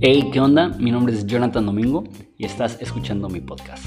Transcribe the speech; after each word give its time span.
Hey, 0.00 0.30
¿qué 0.32 0.40
onda? 0.40 0.68
Mi 0.70 0.90
nombre 0.90 1.14
es 1.14 1.24
Jonathan 1.26 1.64
Domingo 1.64 2.02
y 2.36 2.44
estás 2.44 2.76
escuchando 2.80 3.28
mi 3.28 3.40
podcast. 3.40 3.84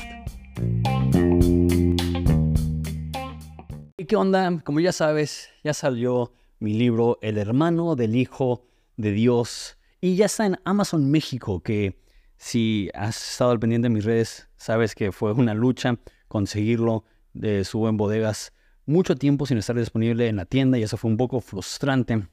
¿Y 3.98 4.06
qué 4.06 4.16
onda? 4.16 4.62
Como 4.64 4.80
ya 4.80 4.94
sabes, 4.94 5.50
ya 5.62 5.74
salió 5.74 6.32
mi 6.60 6.74
libro 6.74 7.20
El 7.22 7.38
hermano 7.38 7.98
del 7.98 8.16
Hijo 8.16 8.66
de 8.96 9.12
Dios 9.12 9.78
y 10.00 10.16
ya 10.16 10.28
está 10.28 10.46
en 10.46 10.58
Amazon 10.64 11.12
México, 11.12 11.62
que 11.62 12.00
si 12.38 12.90
has 12.94 13.32
estado 13.32 13.52
al 13.52 13.60
pendiente 13.60 13.90
de 13.90 13.94
mis 13.94 14.06
redes, 14.06 14.48
sabes 14.56 14.96
que 14.96 15.12
fue 15.12 15.34
una 15.34 15.54
lucha 15.54 16.00
conseguirlo. 16.30 17.04
De 17.34 17.66
subo 17.66 17.90
en 17.90 17.98
bodegas 17.98 18.54
mucho 18.86 19.16
tiempo 19.16 19.46
sin 19.46 19.58
estar 19.58 19.76
disponible 19.76 20.28
en 20.28 20.36
la 20.38 20.46
tienda 20.46 20.78
y 20.78 20.84
eso 20.84 20.98
fue 20.98 21.12
un 21.12 21.18
poco 21.18 21.42
frustrante. 21.42 22.28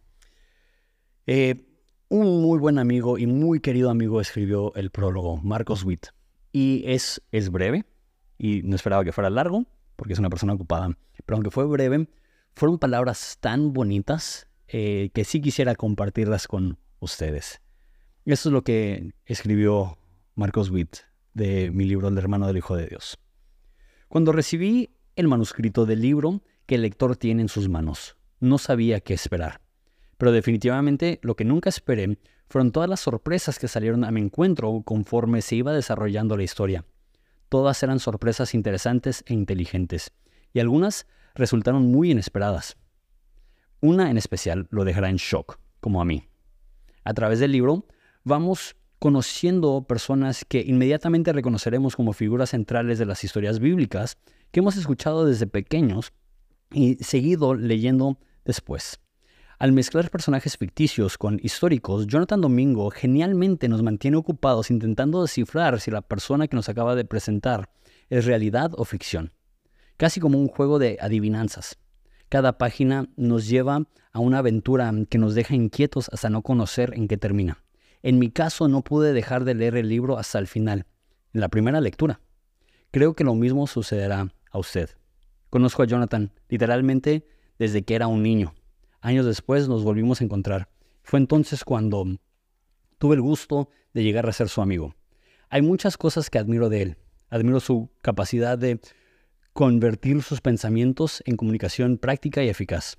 Eh, 1.26 1.66
un 2.08 2.42
muy 2.42 2.58
buen 2.58 2.78
amigo 2.78 3.18
y 3.18 3.26
muy 3.26 3.60
querido 3.60 3.90
amigo 3.90 4.20
escribió 4.20 4.74
el 4.74 4.90
prólogo, 4.90 5.38
Marcos 5.38 5.84
Witt, 5.84 6.08
y 6.52 6.84
es, 6.86 7.22
es 7.32 7.50
breve 7.50 7.84
y 8.38 8.62
no 8.62 8.76
esperaba 8.76 9.04
que 9.04 9.12
fuera 9.12 9.30
largo 9.30 9.64
porque 9.96 10.12
es 10.12 10.18
una 10.18 10.30
persona 10.30 10.52
ocupada, 10.52 10.96
pero 11.24 11.36
aunque 11.36 11.50
fue 11.50 11.64
breve, 11.64 12.08
fueron 12.54 12.78
palabras 12.78 13.38
tan 13.40 13.72
bonitas 13.72 14.48
eh, 14.68 15.10
que 15.14 15.24
sí 15.24 15.40
quisiera 15.40 15.74
compartirlas 15.74 16.48
con 16.48 16.78
ustedes. 16.98 17.60
Eso 18.24 18.48
es 18.48 18.52
lo 18.52 18.62
que 18.62 19.12
escribió 19.26 19.98
Marcos 20.34 20.70
Witt 20.70 20.98
de 21.34 21.70
mi 21.70 21.84
libro 21.84 22.08
El 22.08 22.18
hermano 22.18 22.46
del 22.46 22.58
Hijo 22.58 22.76
de 22.76 22.86
Dios. 22.86 23.18
Cuando 24.08 24.32
recibí 24.32 24.90
el 25.16 25.28
manuscrito 25.28 25.86
del 25.86 26.00
libro 26.00 26.42
que 26.66 26.76
el 26.76 26.82
lector 26.82 27.16
tiene 27.16 27.42
en 27.42 27.48
sus 27.48 27.68
manos, 27.68 28.16
no 28.40 28.58
sabía 28.58 29.00
qué 29.00 29.14
esperar. 29.14 29.60
Pero 30.18 30.32
definitivamente 30.32 31.18
lo 31.22 31.36
que 31.36 31.44
nunca 31.44 31.68
esperé 31.68 32.18
fueron 32.48 32.70
todas 32.70 32.88
las 32.88 33.00
sorpresas 33.00 33.58
que 33.58 33.68
salieron 33.68 34.04
a 34.04 34.10
mi 34.10 34.20
encuentro 34.20 34.82
conforme 34.84 35.42
se 35.42 35.56
iba 35.56 35.72
desarrollando 35.72 36.36
la 36.36 36.42
historia. 36.42 36.84
Todas 37.48 37.82
eran 37.82 37.98
sorpresas 37.98 38.54
interesantes 38.54 39.24
e 39.26 39.34
inteligentes, 39.34 40.12
y 40.52 40.60
algunas 40.60 41.06
resultaron 41.34 41.90
muy 41.90 42.10
inesperadas. 42.10 42.76
Una 43.80 44.10
en 44.10 44.18
especial 44.18 44.68
lo 44.70 44.84
dejará 44.84 45.08
en 45.08 45.16
shock, 45.16 45.58
como 45.80 46.00
a 46.00 46.04
mí. 46.04 46.28
A 47.04 47.14
través 47.14 47.40
del 47.40 47.52
libro 47.52 47.86
vamos 48.22 48.76
conociendo 49.02 49.84
personas 49.88 50.44
que 50.44 50.60
inmediatamente 50.60 51.32
reconoceremos 51.32 51.96
como 51.96 52.12
figuras 52.12 52.50
centrales 52.50 53.00
de 53.00 53.04
las 53.04 53.24
historias 53.24 53.58
bíblicas 53.58 54.16
que 54.52 54.60
hemos 54.60 54.76
escuchado 54.76 55.26
desde 55.26 55.48
pequeños 55.48 56.12
y 56.70 56.94
seguido 57.02 57.54
leyendo 57.54 58.20
después. 58.44 59.00
Al 59.58 59.72
mezclar 59.72 60.08
personajes 60.08 60.56
ficticios 60.56 61.18
con 61.18 61.40
históricos, 61.42 62.06
Jonathan 62.06 62.42
Domingo 62.42 62.90
genialmente 62.90 63.68
nos 63.68 63.82
mantiene 63.82 64.18
ocupados 64.18 64.70
intentando 64.70 65.22
descifrar 65.22 65.80
si 65.80 65.90
la 65.90 66.02
persona 66.02 66.46
que 66.46 66.54
nos 66.54 66.68
acaba 66.68 66.94
de 66.94 67.04
presentar 67.04 67.70
es 68.08 68.24
realidad 68.24 68.70
o 68.76 68.84
ficción, 68.84 69.32
casi 69.96 70.20
como 70.20 70.38
un 70.38 70.46
juego 70.46 70.78
de 70.78 70.98
adivinanzas. 71.00 71.76
Cada 72.28 72.56
página 72.56 73.08
nos 73.16 73.48
lleva 73.48 73.82
a 74.12 74.20
una 74.20 74.38
aventura 74.38 74.92
que 75.10 75.18
nos 75.18 75.34
deja 75.34 75.56
inquietos 75.56 76.08
hasta 76.12 76.30
no 76.30 76.42
conocer 76.42 76.92
en 76.94 77.08
qué 77.08 77.16
termina. 77.16 77.61
En 78.02 78.18
mi 78.18 78.30
caso 78.30 78.68
no 78.68 78.82
pude 78.82 79.12
dejar 79.12 79.44
de 79.44 79.54
leer 79.54 79.76
el 79.76 79.88
libro 79.88 80.18
hasta 80.18 80.38
el 80.38 80.46
final, 80.46 80.86
en 81.32 81.40
la 81.40 81.48
primera 81.48 81.80
lectura. 81.80 82.20
Creo 82.90 83.14
que 83.14 83.24
lo 83.24 83.34
mismo 83.34 83.66
sucederá 83.66 84.34
a 84.50 84.58
usted. 84.58 84.90
Conozco 85.50 85.82
a 85.82 85.86
Jonathan 85.86 86.32
literalmente 86.48 87.26
desde 87.58 87.84
que 87.84 87.94
era 87.94 88.08
un 88.08 88.22
niño. 88.22 88.54
Años 89.00 89.26
después 89.26 89.68
nos 89.68 89.84
volvimos 89.84 90.20
a 90.20 90.24
encontrar. 90.24 90.68
Fue 91.02 91.18
entonces 91.18 91.64
cuando 91.64 92.04
tuve 92.98 93.14
el 93.14 93.22
gusto 93.22 93.68
de 93.94 94.02
llegar 94.02 94.28
a 94.28 94.32
ser 94.32 94.48
su 94.48 94.62
amigo. 94.62 94.94
Hay 95.48 95.62
muchas 95.62 95.96
cosas 95.96 96.30
que 96.30 96.38
admiro 96.38 96.68
de 96.68 96.82
él. 96.82 96.96
Admiro 97.28 97.60
su 97.60 97.90
capacidad 98.02 98.58
de 98.58 98.80
convertir 99.52 100.22
sus 100.22 100.40
pensamientos 100.40 101.22
en 101.26 101.36
comunicación 101.36 101.98
práctica 101.98 102.42
y 102.42 102.48
eficaz. 102.48 102.96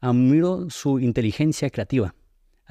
Admiro 0.00 0.68
su 0.70 0.98
inteligencia 0.98 1.70
creativa. 1.70 2.14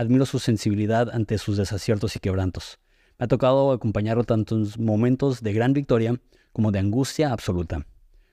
Admiro 0.01 0.25
su 0.25 0.39
sensibilidad 0.39 1.11
ante 1.13 1.37
sus 1.37 1.57
desaciertos 1.57 2.15
y 2.15 2.19
quebrantos. 2.19 2.79
Me 3.19 3.25
ha 3.25 3.27
tocado 3.27 3.71
acompañarlo 3.71 4.23
tanto 4.23 4.55
en 4.55 4.67
momentos 4.79 5.43
de 5.43 5.53
gran 5.53 5.73
victoria 5.73 6.19
como 6.53 6.71
de 6.71 6.79
angustia 6.79 7.31
absoluta. 7.31 7.85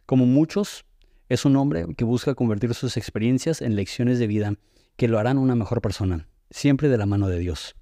Como 0.07 0.25
muchos, 0.25 0.87
es 1.29 1.45
un 1.45 1.57
hombre 1.57 1.85
que 1.95 2.07
busca 2.07 2.35
convertir 2.35 2.73
sus 2.73 2.97
experiencias 2.97 3.61
en 3.61 3.77
lecciones 3.77 4.19
de 4.19 4.27
vida 4.27 4.55
que 4.97 5.09
lo 5.09 5.19
harán 5.19 5.37
una 5.37 5.57
mejor 5.57 5.83
persona, 5.83 6.27
siempre 6.49 6.89
de 6.89 6.97
la 6.97 7.05
mano 7.05 7.29
de 7.29 7.39
Dios. 7.39 7.77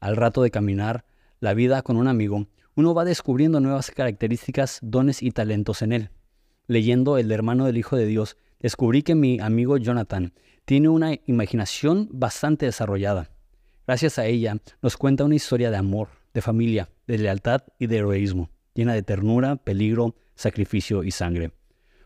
Al 0.00 0.16
rato 0.16 0.40
de 0.40 0.50
caminar 0.50 1.04
la 1.38 1.52
vida 1.52 1.82
con 1.82 1.98
un 1.98 2.08
amigo, 2.08 2.46
uno 2.76 2.94
va 2.94 3.04
descubriendo 3.04 3.60
nuevas 3.60 3.90
características, 3.90 4.78
dones 4.80 5.22
y 5.22 5.32
talentos 5.32 5.82
en 5.82 5.92
él 5.92 6.10
leyendo 6.66 7.18
El 7.18 7.30
hermano 7.32 7.66
del 7.66 7.78
Hijo 7.78 7.96
de 7.96 8.06
Dios, 8.06 8.36
descubrí 8.60 9.02
que 9.02 9.14
mi 9.14 9.40
amigo 9.40 9.76
Jonathan 9.76 10.32
tiene 10.64 10.88
una 10.88 11.14
imaginación 11.26 12.08
bastante 12.12 12.66
desarrollada. 12.66 13.30
Gracias 13.86 14.18
a 14.18 14.26
ella 14.26 14.56
nos 14.80 14.96
cuenta 14.96 15.24
una 15.24 15.34
historia 15.34 15.70
de 15.70 15.76
amor, 15.76 16.08
de 16.34 16.40
familia, 16.40 16.88
de 17.06 17.18
lealtad 17.18 17.62
y 17.78 17.86
de 17.86 17.98
heroísmo, 17.98 18.50
llena 18.74 18.94
de 18.94 19.02
ternura, 19.02 19.56
peligro, 19.56 20.14
sacrificio 20.34 21.04
y 21.04 21.10
sangre. 21.10 21.52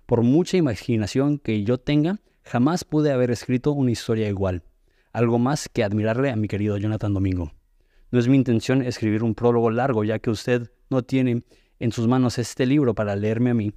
Por 0.06 0.22
mucha 0.22 0.56
imaginación 0.56 1.38
que 1.38 1.64
yo 1.64 1.78
tenga, 1.78 2.20
jamás 2.42 2.84
pude 2.84 3.12
haber 3.12 3.30
escrito 3.30 3.72
una 3.72 3.90
historia 3.90 4.28
igual. 4.28 4.62
Algo 5.12 5.38
más 5.38 5.68
que 5.68 5.84
admirarle 5.84 6.30
a 6.30 6.36
mi 6.36 6.48
querido 6.48 6.76
Jonathan 6.76 7.14
Domingo. 7.14 7.52
No 8.10 8.18
es 8.18 8.28
mi 8.28 8.36
intención 8.36 8.82
escribir 8.82 9.22
un 9.22 9.34
prólogo 9.34 9.70
largo, 9.70 10.04
ya 10.04 10.18
que 10.18 10.30
usted 10.30 10.70
no 10.90 11.02
tiene 11.02 11.42
en 11.78 11.92
sus 11.92 12.06
manos 12.06 12.38
este 12.38 12.64
libro 12.66 12.94
para 12.94 13.16
leerme 13.16 13.50
a 13.50 13.54
mí, 13.54 13.72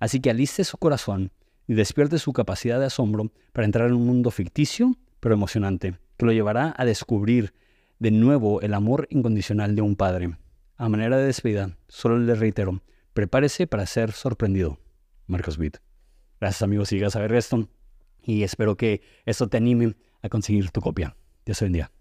Así 0.00 0.18
que 0.20 0.30
aliste 0.30 0.64
su 0.64 0.78
corazón 0.78 1.30
y 1.70 1.74
despierte 1.74 2.18
su 2.18 2.32
capacidad 2.32 2.80
de 2.80 2.86
asombro 2.86 3.30
para 3.52 3.64
entrar 3.64 3.86
en 3.86 3.94
un 3.94 4.04
mundo 4.04 4.32
ficticio 4.32 4.96
pero 5.20 5.36
emocionante, 5.36 6.00
que 6.16 6.26
lo 6.26 6.32
llevará 6.32 6.74
a 6.76 6.84
descubrir 6.84 7.54
de 8.00 8.10
nuevo 8.10 8.60
el 8.60 8.74
amor 8.74 9.06
incondicional 9.08 9.76
de 9.76 9.82
un 9.82 9.94
padre. 9.94 10.36
A 10.76 10.88
manera 10.88 11.16
de 11.16 11.26
despedida, 11.26 11.76
solo 11.86 12.18
le 12.18 12.34
reitero, 12.34 12.82
prepárese 13.14 13.68
para 13.68 13.86
ser 13.86 14.10
sorprendido. 14.10 14.78
Marcos 15.28 15.58
Witt. 15.58 15.76
Gracias 16.40 16.62
amigos, 16.62 16.88
si 16.88 16.96
llegas 16.96 17.14
a 17.14 17.20
ver 17.20 17.32
esto 17.34 17.68
y 18.20 18.42
espero 18.42 18.76
que 18.76 19.02
esto 19.24 19.46
te 19.46 19.58
anime 19.58 19.94
a 20.22 20.28
conseguir 20.28 20.72
tu 20.72 20.80
copia. 20.80 21.14
Dios 21.46 21.60
bendiga. 21.60 21.92